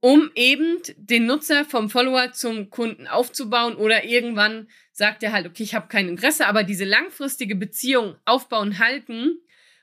um 0.00 0.30
eben 0.34 0.78
den 0.96 1.26
Nutzer 1.26 1.64
vom 1.64 1.88
Follower 1.90 2.32
zum 2.32 2.70
Kunden 2.70 3.08
aufzubauen 3.08 3.74
oder 3.74 4.04
irgendwann 4.04 4.68
sagt 4.92 5.22
er 5.22 5.32
halt, 5.32 5.46
okay, 5.46 5.62
ich 5.62 5.74
habe 5.74 5.88
kein 5.88 6.08
Interesse, 6.08 6.46
aber 6.46 6.62
diese 6.62 6.84
langfristige 6.84 7.56
Beziehung 7.56 8.16
aufbauen, 8.26 8.78
halten 8.78 9.40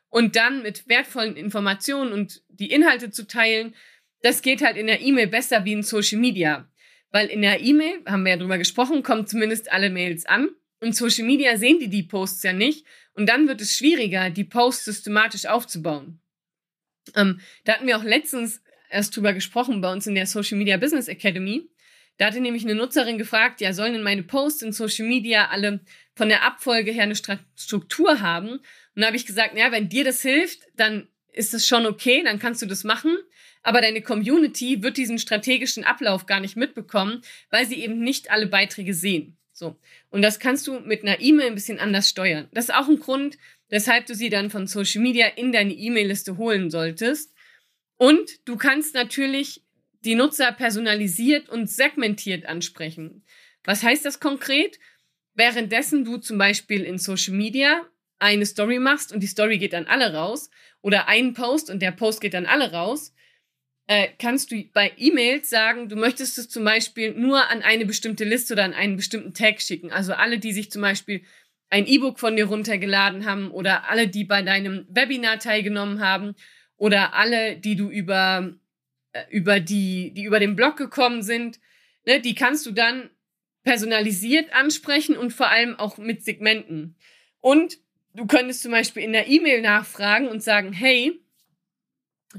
und 0.10 0.36
dann 0.36 0.62
mit 0.62 0.88
wertvollen 0.88 1.36
Informationen 1.36 2.14
und 2.14 2.44
die 2.50 2.72
Inhalte 2.72 3.10
zu 3.10 3.26
teilen, 3.26 3.74
das 4.22 4.42
geht 4.42 4.62
halt 4.62 4.78
in 4.78 4.88
der 4.88 5.02
E-Mail 5.02 5.28
besser 5.28 5.66
wie 5.66 5.74
in 5.74 5.84
Social 5.84 6.20
Media. 6.20 6.68
Weil 7.12 7.28
in 7.28 7.42
der 7.42 7.62
E-Mail, 7.62 8.00
haben 8.06 8.24
wir 8.24 8.32
ja 8.32 8.38
drüber 8.38 8.58
gesprochen, 8.58 9.04
kommen 9.04 9.28
zumindest 9.28 9.72
alle 9.72 9.90
Mails 9.90 10.26
an. 10.26 10.50
Und 10.80 10.96
Social 10.96 11.26
Media 11.26 11.58
sehen 11.58 11.80
die 11.80 11.90
die 11.90 12.04
Posts 12.04 12.44
ja 12.44 12.54
nicht. 12.54 12.86
Und 13.14 13.28
dann 13.28 13.48
wird 13.48 13.62
es 13.62 13.76
schwieriger, 13.76 14.30
die 14.30 14.46
Posts 14.46 14.86
systematisch 14.86 15.46
aufzubauen. 15.46 16.22
Ähm, 17.16 17.40
da 17.66 17.74
hatten 17.74 17.88
wir 17.88 17.98
auch 17.98 18.04
letztens 18.04 18.62
erst 18.90 19.16
drüber 19.16 19.34
gesprochen 19.34 19.82
bei 19.82 19.92
uns 19.92 20.08
in 20.08 20.16
der 20.16 20.26
Social 20.26 20.58
Media 20.58 20.78
Business 20.78 21.08
Academy. 21.08 21.70
Da 22.18 22.28
hatte 22.28 22.40
nämlich 22.40 22.64
eine 22.64 22.76
Nutzerin 22.76 23.18
gefragt, 23.18 23.62
ja, 23.62 23.74
sollen 23.74 23.94
denn 23.94 24.04
meine 24.04 24.24
Posts 24.24 24.62
in 24.62 24.72
Social 24.74 25.08
Media 25.08 25.50
alle 25.50 25.82
von 26.16 26.30
der 26.30 26.44
Abfolge 26.44 26.92
her 26.92 27.04
eine 27.04 27.16
Struktur 27.16 28.22
haben? 28.22 28.50
Und 28.50 29.02
da 29.02 29.08
habe 29.08 29.18
ich 29.18 29.26
gesagt, 29.26 29.58
ja, 29.58 29.72
wenn 29.72 29.90
dir 29.90 30.04
das 30.04 30.22
hilft, 30.22 30.60
dann 30.76 31.08
ist 31.32 31.54
das 31.54 31.68
schon 31.68 31.86
okay, 31.86 32.24
dann 32.24 32.40
kannst 32.40 32.62
du 32.62 32.66
das 32.66 32.84
machen. 32.84 33.18
Aber 33.64 33.82
deine 33.82 34.02
Community 34.02 34.82
wird 34.82 34.98
diesen 34.98 35.20
strategischen 35.20 35.84
Ablauf 35.84 36.26
gar 36.26 36.40
nicht 36.40 36.58
mitbekommen, 36.58 37.22
weil 37.52 37.68
sie 37.68 37.84
eben 37.84 38.00
nicht 38.00 38.32
alle 38.32 38.48
Beiträge 38.48 38.94
sehen. 38.94 39.38
So. 39.54 39.78
Und 40.10 40.24
das 40.24 40.40
kannst 40.40 40.66
du 40.66 40.80
mit 40.80 41.04
einer 41.04 41.22
E-Mail 41.22 41.48
ein 41.48 41.56
bisschen 41.56 41.80
anders 41.80 42.10
steuern. 42.10 42.48
Das 42.52 42.66
ist 42.66 42.74
auch 42.74 42.88
ein 42.88 43.00
Grund, 43.00 43.38
weshalb 43.70 44.08
du 44.08 44.16
sie 44.16 44.30
dann 44.30 44.50
von 44.50 44.66
Social 44.66 45.02
Media 45.02 45.28
in 45.28 45.52
deine 45.52 45.74
E-Mail-Liste 45.74 46.38
holen 46.38 46.72
solltest. 46.72 47.34
Und 47.98 48.48
du 48.48 48.58
kannst 48.58 48.96
natürlich 48.96 49.62
die 50.04 50.16
Nutzer 50.16 50.52
personalisiert 50.52 51.50
und 51.50 51.70
segmentiert 51.70 52.48
ansprechen. 52.48 53.24
Was 53.64 53.84
heißt 53.84 54.06
das 54.06 54.20
konkret? 54.20 54.80
Währenddessen 55.36 56.04
du 56.04 56.18
zum 56.18 56.40
Beispiel 56.40 56.82
in 56.82 56.98
Social 56.98 57.36
Media 57.36 57.86
eine 58.22 58.46
Story 58.46 58.80
machst 58.80 59.12
und 59.12 59.22
die 59.22 59.28
Story 59.28 59.58
geht 59.58 59.74
dann 59.74 59.88
alle 59.88 60.14
raus 60.14 60.50
oder 60.82 61.08
einen 61.08 61.34
Post 61.34 61.70
und 61.70 61.82
der 61.82 61.92
Post 61.92 62.22
geht 62.22 62.34
dann 62.34 62.46
alle 62.46 62.72
raus, 62.72 63.14
äh, 63.88 64.10
kannst 64.20 64.52
du 64.52 64.64
bei 64.74 64.94
E-Mails 64.98 65.50
sagen, 65.50 65.90
du 65.90 65.96
möchtest 65.96 66.38
es 66.38 66.50
zum 66.50 66.64
Beispiel 66.64 67.14
nur 67.14 67.50
an 67.50 67.62
eine 67.62 67.86
bestimmte 67.86 68.24
Liste 68.24 68.54
oder 68.54 68.64
an 68.64 68.74
einen 68.74 68.96
bestimmten 68.96 69.34
Tag 69.34 69.62
schicken. 69.62 69.92
Also 69.92 70.14
alle, 70.14 70.40
die 70.40 70.54
sich 70.54 70.72
zum 70.72 70.82
Beispiel 70.82 71.24
ein 71.70 71.88
E-Book 71.88 72.20
von 72.20 72.36
dir 72.36 72.46
runtergeladen 72.46 73.26
haben 73.26 73.50
oder 73.52 73.90
alle, 73.90 74.08
die 74.08 74.24
bei 74.24 74.44
deinem 74.44 74.86
Webinar 74.90 75.40
teilgenommen 75.40 76.00
haben 76.00 76.36
oder 76.78 77.16
alle, 77.16 77.58
die 77.58 77.76
du 77.76 77.90
über, 77.90 78.54
äh, 79.14 79.24
über 79.30 79.60
die, 79.60 80.14
die 80.14 80.24
über 80.24 80.40
den 80.40 80.56
Blog 80.56 80.78
gekommen 80.78 81.24
sind, 81.24 81.60
ne, 82.06 82.20
die 82.20 82.36
kannst 82.36 82.66
du 82.66 82.72
dann 82.72 83.10
personalisiert 83.64 84.54
ansprechen 84.54 85.18
und 85.18 85.32
vor 85.32 85.50
allem 85.50 85.76
auch 85.78 85.98
mit 85.98 86.24
Segmenten. 86.24 86.96
Und 87.40 87.78
du 88.14 88.26
könntest 88.26 88.62
zum 88.62 88.72
Beispiel 88.72 89.04
in 89.04 89.14
der 89.14 89.28
E-Mail 89.28 89.62
nachfragen 89.62 90.28
und 90.28 90.44
sagen, 90.44 90.74
hey, 90.74 91.20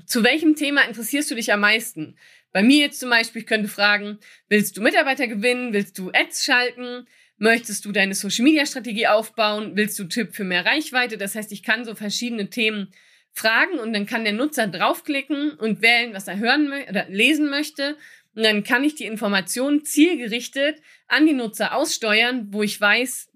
zu 0.07 0.25
welchem 0.25 0.57
Thema 0.57 0.83
interessierst 0.83 1.31
du 1.31 1.35
dich 1.35 1.53
am 1.53 1.61
meisten? 1.61 2.17
Bei 2.53 2.63
mir 2.63 2.79
jetzt 2.79 3.01
zum 3.01 3.11
Beispiel, 3.11 3.43
ich 3.43 3.47
könnte 3.47 3.69
fragen, 3.69 4.19
willst 4.49 4.77
du 4.77 4.83
Mitarbeiter 4.83 5.27
gewinnen? 5.27 5.73
Willst 5.73 5.99
du 5.99 6.11
Ads 6.13 6.45
schalten? 6.45 7.07
Möchtest 7.39 7.85
du 7.85 7.93
deine 7.93 8.15
Social 8.15 8.45
Media 8.45 8.67
Strategie 8.67 9.07
aufbauen? 9.07 9.73
Willst 9.75 9.99
du 9.99 10.05
Tipp 10.05 10.35
für 10.35 10.45
mehr 10.45 10.65
Reichweite? 10.65 11.17
Das 11.17 11.35
heißt, 11.35 11.51
ich 11.53 11.63
kann 11.63 11.85
so 11.85 11.95
verschiedene 11.95 12.51
Themen 12.51 12.93
fragen 13.33 13.79
und 13.79 13.93
dann 13.95 14.07
kann 14.07 14.25
der 14.25 14.35
Nutzer 14.35 14.67
draufklicken 14.67 15.53
und 15.53 15.81
wählen, 15.81 16.13
was 16.13 16.29
er 16.29 16.39
hören 16.39 16.73
oder 16.89 17.07
lesen 17.09 17.49
möchte. 17.49 17.97
Und 18.35 18.45
dann 18.45 18.65
kann 18.65 18.85
ich 18.85 18.95
die 18.95 19.07
Informationen 19.07 19.85
zielgerichtet 19.85 20.81
an 21.09 21.27
die 21.27 21.33
Nutzer 21.33 21.75
aussteuern, 21.75 22.49
wo 22.51 22.63
ich 22.63 22.81
weiß, 22.81 23.31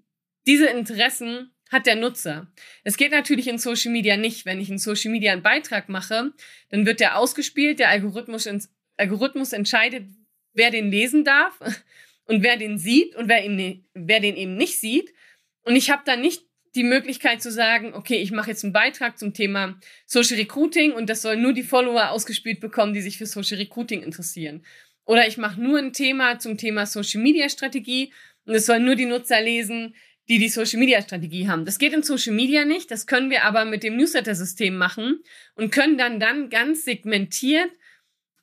diese 0.45 0.67
Interessen 0.67 1.51
hat 1.71 1.85
der 1.85 1.95
Nutzer. 1.95 2.47
Es 2.83 2.97
geht 2.97 3.11
natürlich 3.11 3.47
in 3.47 3.57
Social 3.57 3.91
Media 3.91 4.17
nicht. 4.17 4.45
Wenn 4.45 4.59
ich 4.59 4.69
in 4.69 4.77
Social 4.77 5.11
Media 5.11 5.33
einen 5.33 5.43
Beitrag 5.43 5.89
mache, 5.89 6.33
dann 6.69 6.85
wird 6.85 6.99
der 6.99 7.17
ausgespielt, 7.17 7.79
der 7.79 7.89
Algorithmus, 7.89 8.49
Algorithmus 8.97 9.53
entscheidet, 9.53 10.07
wer 10.53 10.71
den 10.71 10.91
lesen 10.91 11.23
darf 11.23 11.59
und 12.25 12.43
wer 12.43 12.57
den 12.57 12.77
sieht 12.77 13.15
und 13.15 13.27
wer, 13.29 13.43
ihn, 13.43 13.55
ne, 13.55 13.83
wer 13.93 14.19
den 14.19 14.35
eben 14.35 14.55
nicht 14.55 14.79
sieht. 14.79 15.13
Und 15.63 15.75
ich 15.75 15.89
habe 15.89 16.03
dann 16.05 16.21
nicht 16.21 16.43
die 16.75 16.83
Möglichkeit 16.83 17.41
zu 17.41 17.51
sagen, 17.51 17.93
okay, 17.93 18.17
ich 18.17 18.31
mache 18.31 18.51
jetzt 18.51 18.63
einen 18.63 18.73
Beitrag 18.73 19.17
zum 19.17 19.33
Thema 19.33 19.79
Social 20.05 20.37
Recruiting 20.37 20.93
und 20.93 21.09
das 21.09 21.21
sollen 21.21 21.41
nur 21.41 21.53
die 21.53 21.63
Follower 21.63 22.11
ausgespielt 22.11 22.59
bekommen, 22.59 22.93
die 22.93 23.01
sich 23.01 23.17
für 23.17 23.25
Social 23.25 23.57
Recruiting 23.57 24.03
interessieren. 24.03 24.63
Oder 25.05 25.27
ich 25.27 25.37
mache 25.37 25.59
nur 25.59 25.79
ein 25.79 25.93
Thema 25.93 26.37
zum 26.37 26.57
Thema 26.57 26.85
Social 26.85 27.21
Media 27.21 27.49
Strategie 27.49 28.13
und 28.45 28.53
es 28.55 28.65
sollen 28.65 28.85
nur 28.85 28.95
die 28.95 29.05
Nutzer 29.05 29.41
lesen, 29.41 29.95
die 30.29 30.39
die 30.39 30.49
Social 30.49 30.79
Media 30.79 31.01
Strategie 31.01 31.47
haben. 31.47 31.65
Das 31.65 31.79
geht 31.79 31.93
in 31.93 32.03
Social 32.03 32.33
Media 32.33 32.65
nicht, 32.65 32.91
das 32.91 33.07
können 33.07 33.29
wir 33.29 33.43
aber 33.43 33.65
mit 33.65 33.83
dem 33.83 33.95
Newsletter 33.95 34.35
System 34.35 34.77
machen 34.77 35.23
und 35.55 35.71
können 35.71 35.97
dann 35.97 36.19
dann 36.19 36.49
ganz 36.49 36.85
segmentiert 36.85 37.71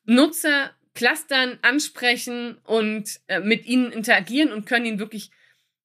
Nutzer 0.04 0.74
clustern, 0.94 1.58
ansprechen 1.62 2.58
und 2.64 3.20
äh, 3.26 3.40
mit 3.40 3.66
ihnen 3.66 3.90
interagieren 3.90 4.52
und 4.52 4.66
können 4.66 4.86
ihnen 4.86 4.98
wirklich 4.98 5.30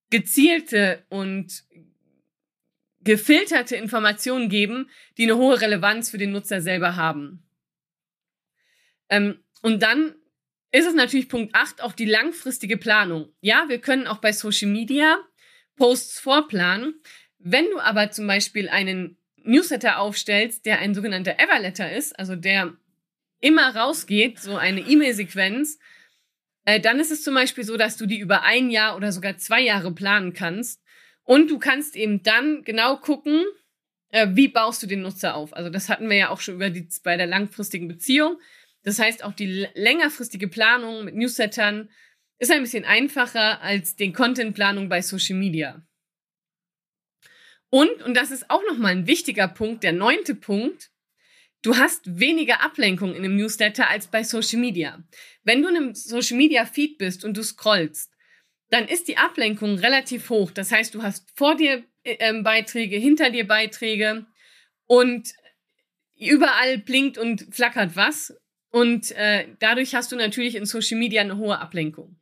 gezielte 0.08 1.04
und 1.08 1.64
gefilterte 3.00 3.76
Informationen 3.76 4.48
geben, 4.48 4.88
die 5.16 5.24
eine 5.24 5.36
hohe 5.36 5.60
Relevanz 5.60 6.10
für 6.10 6.18
den 6.18 6.32
Nutzer 6.32 6.60
selber 6.60 6.96
haben. 6.96 7.42
Ähm, 9.08 9.42
und 9.62 9.82
dann 9.82 10.14
ist 10.72 10.86
es 10.86 10.94
natürlich 10.94 11.28
Punkt 11.28 11.54
8 11.54 11.82
auch 11.82 11.92
die 11.92 12.04
langfristige 12.04 12.76
Planung. 12.76 13.32
Ja, 13.40 13.64
wir 13.68 13.80
können 13.80 14.06
auch 14.06 14.18
bei 14.18 14.32
Social 14.32 14.68
Media 14.68 15.18
Posts 15.80 16.20
vorplanen. 16.20 16.94
Wenn 17.38 17.64
du 17.70 17.80
aber 17.80 18.10
zum 18.10 18.26
Beispiel 18.26 18.68
einen 18.68 19.16
Newsletter 19.36 19.98
aufstellst, 19.98 20.66
der 20.66 20.78
ein 20.78 20.94
sogenannter 20.94 21.38
Everletter 21.38 21.90
ist, 21.90 22.18
also 22.18 22.36
der 22.36 22.74
immer 23.40 23.74
rausgeht, 23.74 24.38
so 24.38 24.56
eine 24.56 24.80
E-Mail-Sequenz, 24.80 25.78
äh, 26.66 26.80
dann 26.80 27.00
ist 27.00 27.10
es 27.10 27.22
zum 27.22 27.34
Beispiel 27.34 27.64
so, 27.64 27.78
dass 27.78 27.96
du 27.96 28.04
die 28.04 28.18
über 28.18 28.42
ein 28.42 28.68
Jahr 28.68 28.94
oder 28.94 29.10
sogar 29.10 29.38
zwei 29.38 29.62
Jahre 29.62 29.90
planen 29.90 30.34
kannst. 30.34 30.82
Und 31.24 31.50
du 31.50 31.58
kannst 31.58 31.96
eben 31.96 32.22
dann 32.22 32.62
genau 32.62 32.98
gucken, 32.98 33.42
äh, 34.10 34.28
wie 34.32 34.48
baust 34.48 34.82
du 34.82 34.86
den 34.86 35.00
Nutzer 35.00 35.34
auf. 35.34 35.56
Also 35.56 35.70
das 35.70 35.88
hatten 35.88 36.10
wir 36.10 36.16
ja 36.18 36.28
auch 36.28 36.42
schon 36.42 36.56
über 36.56 36.68
die, 36.68 36.86
bei 37.02 37.16
der 37.16 37.26
langfristigen 37.26 37.88
Beziehung. 37.88 38.38
Das 38.82 38.98
heißt, 38.98 39.24
auch 39.24 39.32
die 39.32 39.66
längerfristige 39.72 40.48
Planung 40.48 41.06
mit 41.06 41.14
Newslettern 41.14 41.88
ist 42.40 42.50
ein 42.50 42.62
bisschen 42.62 42.84
einfacher 42.84 43.60
als 43.62 43.96
den 43.96 44.12
Contentplanung 44.12 44.88
bei 44.88 45.02
Social 45.02 45.36
Media. 45.36 45.86
Und, 47.68 48.02
und 48.02 48.16
das 48.16 48.32
ist 48.32 48.50
auch 48.50 48.62
nochmal 48.68 48.92
ein 48.92 49.06
wichtiger 49.06 49.46
Punkt, 49.46 49.84
der 49.84 49.92
neunte 49.92 50.34
Punkt, 50.34 50.90
du 51.62 51.76
hast 51.76 52.18
weniger 52.18 52.62
Ablenkung 52.62 53.10
in 53.10 53.18
einem 53.18 53.36
Newsletter 53.36 53.88
als 53.88 54.08
bei 54.08 54.24
Social 54.24 54.58
Media. 54.58 55.04
Wenn 55.44 55.62
du 55.62 55.68
in 55.68 55.76
einem 55.76 55.94
Social 55.94 56.36
Media 56.36 56.64
Feed 56.64 56.98
bist 56.98 57.24
und 57.24 57.36
du 57.36 57.44
scrollst, 57.44 58.10
dann 58.70 58.88
ist 58.88 59.06
die 59.06 59.18
Ablenkung 59.18 59.78
relativ 59.78 60.30
hoch. 60.30 60.50
Das 60.50 60.72
heißt, 60.72 60.94
du 60.94 61.02
hast 61.02 61.30
vor 61.36 61.56
dir 61.56 61.84
äh, 62.04 62.42
Beiträge, 62.42 62.96
hinter 62.96 63.30
dir 63.30 63.46
Beiträge 63.46 64.26
und 64.86 65.34
überall 66.16 66.78
blinkt 66.78 67.18
und 67.18 67.54
flackert 67.54 67.96
was. 67.96 68.34
Und 68.70 69.10
äh, 69.12 69.48
dadurch 69.58 69.94
hast 69.94 70.10
du 70.10 70.16
natürlich 70.16 70.54
in 70.54 70.64
Social 70.64 70.98
Media 70.98 71.20
eine 71.20 71.36
hohe 71.36 71.58
Ablenkung. 71.58 72.19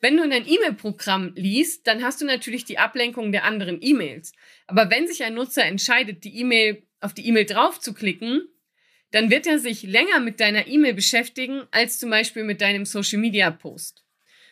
Wenn 0.00 0.16
du 0.16 0.24
in 0.24 0.32
ein 0.32 0.46
E-Mail-Programm 0.46 1.32
liest, 1.36 1.86
dann 1.86 2.02
hast 2.02 2.20
du 2.20 2.26
natürlich 2.26 2.64
die 2.64 2.78
Ablenkung 2.78 3.32
der 3.32 3.44
anderen 3.44 3.78
E-Mails. 3.80 4.32
Aber 4.66 4.90
wenn 4.90 5.06
sich 5.06 5.24
ein 5.24 5.34
Nutzer 5.34 5.64
entscheidet, 5.64 6.24
die 6.24 6.38
E-Mail 6.38 6.82
auf 7.00 7.14
die 7.14 7.26
E-Mail 7.26 7.46
draufzuklicken, 7.46 8.48
dann 9.10 9.30
wird 9.30 9.46
er 9.46 9.58
sich 9.58 9.82
länger 9.82 10.20
mit 10.20 10.40
deiner 10.40 10.66
E-Mail 10.66 10.94
beschäftigen 10.94 11.62
als 11.70 11.98
zum 11.98 12.10
Beispiel 12.10 12.44
mit 12.44 12.60
deinem 12.60 12.84
Social 12.84 13.18
Media 13.18 13.50
Post. 13.50 14.04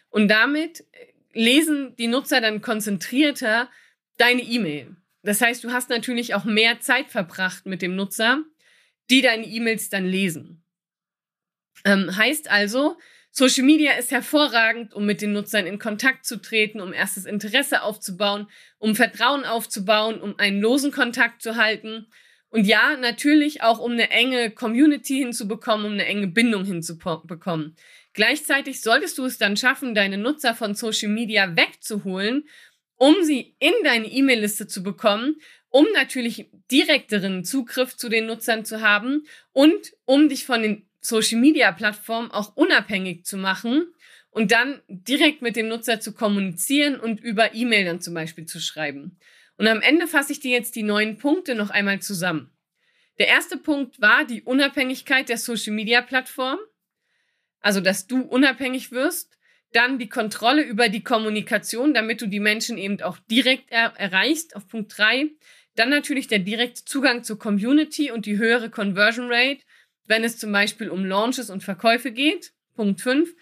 Und 0.08 0.28
damit 0.28 0.80
äh, 0.92 1.12
lesen 1.32 1.94
die 1.96 2.06
Nutzer 2.06 2.40
dann 2.40 2.62
konzentrierter 2.62 3.68
deine 4.16 4.42
E-Mail. 4.42 4.96
Das 5.22 5.40
heißt, 5.40 5.64
du 5.64 5.72
hast 5.72 5.90
natürlich 5.90 6.34
auch 6.34 6.44
mehr 6.44 6.80
Zeit 6.80 7.10
verbracht 7.10 7.66
mit 7.66 7.82
dem 7.82 7.96
Nutzer, 7.96 8.42
die 9.10 9.22
deine 9.22 9.46
E-Mails 9.46 9.88
dann 9.88 10.06
lesen. 10.06 10.62
Ähm, 11.84 12.16
heißt 12.16 12.50
also, 12.50 12.96
Social 13.36 13.64
Media 13.64 13.94
ist 13.94 14.12
hervorragend, 14.12 14.94
um 14.94 15.06
mit 15.06 15.20
den 15.20 15.32
Nutzern 15.32 15.66
in 15.66 15.80
Kontakt 15.80 16.24
zu 16.24 16.40
treten, 16.40 16.80
um 16.80 16.92
erstes 16.92 17.24
Interesse 17.24 17.82
aufzubauen, 17.82 18.46
um 18.78 18.94
Vertrauen 18.94 19.44
aufzubauen, 19.44 20.20
um 20.20 20.38
einen 20.38 20.60
losen 20.60 20.92
Kontakt 20.92 21.42
zu 21.42 21.56
halten. 21.56 22.06
Und 22.50 22.64
ja, 22.64 22.96
natürlich 22.96 23.60
auch, 23.60 23.80
um 23.80 23.90
eine 23.90 24.10
enge 24.10 24.52
Community 24.52 25.18
hinzubekommen, 25.18 25.84
um 25.84 25.92
eine 25.94 26.06
enge 26.06 26.28
Bindung 26.28 26.64
hinzubekommen. 26.64 27.74
Gleichzeitig 28.12 28.80
solltest 28.80 29.18
du 29.18 29.24
es 29.24 29.36
dann 29.36 29.56
schaffen, 29.56 29.96
deine 29.96 30.16
Nutzer 30.16 30.54
von 30.54 30.76
Social 30.76 31.08
Media 31.08 31.56
wegzuholen, 31.56 32.48
um 32.94 33.16
sie 33.24 33.56
in 33.58 33.72
deine 33.82 34.06
E-Mail-Liste 34.06 34.68
zu 34.68 34.84
bekommen, 34.84 35.40
um 35.70 35.86
natürlich 35.92 36.50
direkteren 36.70 37.42
Zugriff 37.42 37.96
zu 37.96 38.08
den 38.08 38.26
Nutzern 38.26 38.64
zu 38.64 38.80
haben 38.80 39.26
und 39.50 39.92
um 40.04 40.28
dich 40.28 40.46
von 40.46 40.62
den 40.62 40.86
Social 41.04 41.38
Media 41.38 41.70
Plattformen 41.72 42.30
auch 42.30 42.56
unabhängig 42.56 43.24
zu 43.24 43.36
machen 43.36 43.92
und 44.30 44.52
dann 44.52 44.80
direkt 44.88 45.42
mit 45.42 45.54
dem 45.56 45.68
Nutzer 45.68 46.00
zu 46.00 46.12
kommunizieren 46.12 46.98
und 46.98 47.20
über 47.20 47.54
E-Mail 47.54 47.84
dann 47.84 48.00
zum 48.00 48.14
Beispiel 48.14 48.46
zu 48.46 48.60
schreiben. 48.60 49.18
Und 49.56 49.68
am 49.68 49.80
Ende 49.80 50.06
fasse 50.06 50.32
ich 50.32 50.40
dir 50.40 50.50
jetzt 50.50 50.74
die 50.74 50.82
neun 50.82 51.18
Punkte 51.18 51.54
noch 51.54 51.70
einmal 51.70 52.00
zusammen. 52.00 52.50
Der 53.18 53.28
erste 53.28 53.56
Punkt 53.56 54.00
war 54.00 54.24
die 54.24 54.42
Unabhängigkeit 54.42 55.28
der 55.28 55.38
Social 55.38 55.72
Media 55.72 56.02
Plattform. 56.02 56.58
Also, 57.60 57.80
dass 57.80 58.06
du 58.06 58.22
unabhängig 58.22 58.90
wirst. 58.90 59.38
Dann 59.72 59.98
die 59.98 60.08
Kontrolle 60.08 60.62
über 60.62 60.88
die 60.88 61.02
Kommunikation, 61.02 61.94
damit 61.94 62.20
du 62.20 62.26
die 62.26 62.40
Menschen 62.40 62.78
eben 62.78 63.00
auch 63.02 63.18
direkt 63.30 63.70
er 63.70 63.92
erreichst, 63.96 64.56
auf 64.56 64.68
Punkt 64.68 64.96
drei. 64.96 65.30
Dann 65.74 65.90
natürlich 65.90 66.28
der 66.28 66.38
direkte 66.40 66.84
Zugang 66.84 67.24
zur 67.24 67.38
Community 67.38 68.10
und 68.10 68.26
die 68.26 68.38
höhere 68.38 68.70
Conversion 68.70 69.26
Rate 69.28 69.63
wenn 70.06 70.24
es 70.24 70.38
zum 70.38 70.52
Beispiel 70.52 70.90
um 70.90 71.04
Launches 71.04 71.50
und 71.50 71.62
Verkäufe 71.62 72.12
geht. 72.12 72.52
Punkt 72.74 73.00
5. 73.00 73.34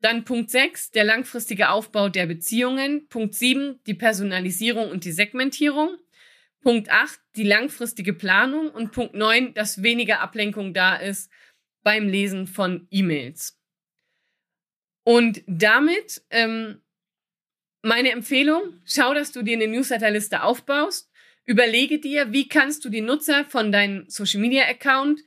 Dann 0.00 0.24
Punkt 0.24 0.50
6, 0.50 0.90
der 0.90 1.04
langfristige 1.04 1.70
Aufbau 1.70 2.08
der 2.08 2.26
Beziehungen. 2.26 3.08
Punkt 3.08 3.34
7, 3.34 3.80
die 3.86 3.94
Personalisierung 3.94 4.90
und 4.90 5.04
die 5.04 5.12
Segmentierung. 5.12 5.96
Punkt 6.60 6.90
8, 6.90 7.18
die 7.36 7.44
langfristige 7.44 8.12
Planung. 8.12 8.70
Und 8.70 8.92
Punkt 8.92 9.14
9, 9.14 9.54
dass 9.54 9.82
weniger 9.82 10.20
Ablenkung 10.20 10.74
da 10.74 10.96
ist 10.96 11.30
beim 11.82 12.08
Lesen 12.08 12.46
von 12.46 12.86
E-Mails. 12.90 13.58
Und 15.04 15.42
damit 15.46 16.22
ähm, 16.30 16.82
meine 17.82 18.10
Empfehlung, 18.10 18.80
schau, 18.84 19.14
dass 19.14 19.30
du 19.30 19.42
dir 19.42 19.56
eine 19.56 19.68
Newsletterliste 19.68 20.42
aufbaust. 20.42 21.10
Überlege 21.44 22.00
dir, 22.00 22.32
wie 22.32 22.48
kannst 22.48 22.84
du 22.84 22.88
die 22.88 23.00
Nutzer 23.00 23.44
von 23.44 23.70
deinem 23.70 24.10
Social 24.10 24.40
Media 24.40 24.64
Account 24.64 25.20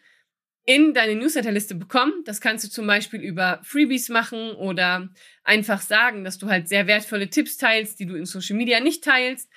in 0.69 0.93
deine 0.93 1.15
Newsletterliste 1.15 1.73
bekommen. 1.73 2.13
Das 2.25 2.41
kannst 2.41 2.63
du 2.63 2.69
zum 2.69 2.85
Beispiel 2.85 3.19
über 3.19 3.59
Freebies 3.63 4.07
machen 4.07 4.51
oder 4.51 5.09
einfach 5.43 5.81
sagen, 5.81 6.23
dass 6.23 6.37
du 6.37 6.47
halt 6.47 6.69
sehr 6.69 6.85
wertvolle 6.85 7.27
Tipps 7.27 7.57
teilst, 7.57 7.99
die 7.99 8.05
du 8.05 8.13
in 8.13 8.27
Social 8.27 8.55
Media 8.55 8.79
nicht 8.79 9.03
teilst. 9.03 9.49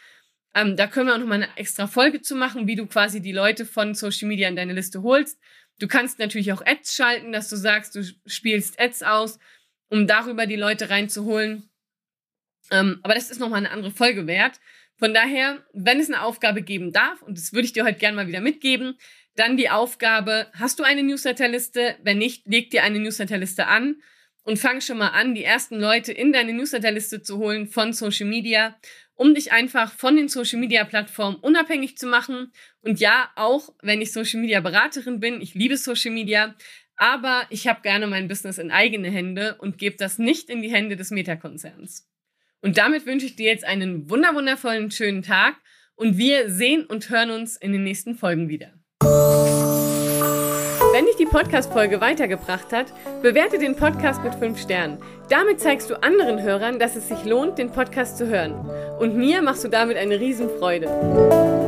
Ähm, 0.55 0.75
da 0.75 0.87
können 0.87 1.09
wir 1.09 1.15
auch 1.15 1.19
nochmal 1.19 1.43
eine 1.43 1.55
extra 1.59 1.87
Folge 1.87 2.23
zu 2.23 2.35
machen, 2.35 2.67
wie 2.67 2.77
du 2.77 2.87
quasi 2.87 3.21
die 3.21 3.33
Leute 3.33 3.67
von 3.67 3.95
Social 3.95 4.27
Media 4.27 4.49
in 4.49 4.57
deine 4.57 4.73
Liste 4.73 5.03
holst. 5.03 5.39
Du 5.79 5.87
kannst 5.87 6.19
natürlich 6.19 6.51
auch 6.51 6.65
Ads 6.65 6.95
schalten, 6.95 7.31
dass 7.31 7.51
du 7.51 7.57
sagst, 7.57 7.95
du 7.95 8.03
spielst 8.25 8.81
Ads 8.81 9.03
aus, 9.03 9.39
um 9.91 10.07
darüber 10.07 10.47
die 10.47 10.57
Leute 10.57 10.89
reinzuholen. 10.89 11.69
Ähm, 12.71 13.01
aber 13.03 13.13
das 13.13 13.31
ist 13.31 13.39
nochmal 13.39 13.59
eine 13.59 13.71
andere 13.71 13.91
Folge 13.91 14.27
wert. 14.27 14.61
Von 14.97 15.13
daher, 15.13 15.63
wenn 15.75 16.01
es 16.01 16.09
eine 16.09 16.23
Aufgabe 16.23 16.63
geben 16.63 16.91
darf, 16.91 17.21
und 17.21 17.37
das 17.37 17.53
würde 17.53 17.67
ich 17.67 17.75
dir 17.75 17.85
heute 17.85 17.99
gerne 17.99 18.17
mal 18.17 18.29
wieder 18.29 18.41
mitgeben, 18.41 18.97
dann 19.35 19.57
die 19.57 19.71
Aufgabe, 19.71 20.49
hast 20.55 20.79
du 20.79 20.83
eine 20.83 21.03
Newsletterliste? 21.03 21.97
Wenn 22.03 22.19
nicht, 22.19 22.47
leg 22.47 22.71
dir 22.71 22.83
eine 22.83 22.99
Newsletterliste 22.99 23.67
an 23.67 23.97
und 24.45 24.59
fang 24.59 24.81
schon 24.81 24.99
mal 24.99 25.09
an, 25.09 25.35
die 25.35 25.45
ersten 25.45 25.79
Leute 25.79 26.13
in 26.13 26.33
deine 26.33 26.53
Newsletterliste 26.53 27.23
zu 27.23 27.39
holen 27.39 27.67
von 27.67 27.93
Social 27.93 28.27
Media, 28.27 28.79
um 29.15 29.35
dich 29.35 29.53
einfach 29.53 29.93
von 29.93 30.17
den 30.17 30.29
Social 30.29 30.59
Media 30.59 30.85
Plattformen 30.85 31.37
unabhängig 31.37 31.97
zu 31.97 32.07
machen. 32.07 32.53
Und 32.81 33.01
ja, 33.01 33.31
auch 33.37 33.73
wenn 33.83 34.01
ich 34.01 34.13
Social 34.13 34.41
Media 34.41 34.61
Beraterin 34.61 35.21
bin, 35.21 35.41
ich 35.41 35.55
liebe 35.55 35.77
Social 35.77 36.11
Media, 36.11 36.55
aber 36.97 37.47
ich 37.51 37.67
habe 37.67 37.83
gerne 37.83 38.07
mein 38.07 38.29
Business 38.29 38.59
in 38.59 38.71
eigene 38.71 39.11
Hände 39.11 39.57
und 39.59 39.79
gebe 39.79 39.97
das 39.97 40.19
nicht 40.19 40.51
in 40.51 40.63
die 40.63 40.71
Hände 40.71 40.97
des 40.97 41.11
Meta-Konzerns. 41.11 42.09
Und 42.61 42.79
damit 42.79 43.07
wünsche 43.07 43.27
ich 43.27 43.37
dir 43.37 43.51
jetzt 43.51 43.65
einen 43.65 44.09
wunderwundervollen 44.09 44.91
schönen 44.91 45.23
Tag 45.23 45.57
und 45.95 46.17
wir 46.17 46.51
sehen 46.51 46.85
und 46.85 47.11
hören 47.11 47.31
uns 47.31 47.57
in 47.57 47.73
den 47.73 47.83
nächsten 47.83 48.15
Folgen 48.15 48.49
wieder. 48.49 48.73
Wenn 50.93 51.07
dich 51.07 51.17
die 51.17 51.25
Podcast-Folge 51.25 52.03
weitergebracht 52.03 52.71
hat, 52.71 52.93
bewerte 53.23 53.59
den 53.59 53.75
Podcast 53.77 54.23
mit 54.23 54.35
5 54.35 54.61
Sternen. 54.61 54.99
Damit 55.31 55.59
zeigst 55.59 55.89
du 55.89 56.03
anderen 56.03 56.43
Hörern, 56.43 56.79
dass 56.79 56.97
es 56.97 57.09
sich 57.09 57.25
lohnt, 57.25 57.57
den 57.57 57.73
Podcast 57.73 58.19
zu 58.19 58.27
hören. 58.27 58.55
Und 58.99 59.17
mir 59.17 59.41
machst 59.41 59.65
du 59.65 59.69
damit 59.69 59.97
eine 59.97 60.21
Riesenfreude. 60.21 61.62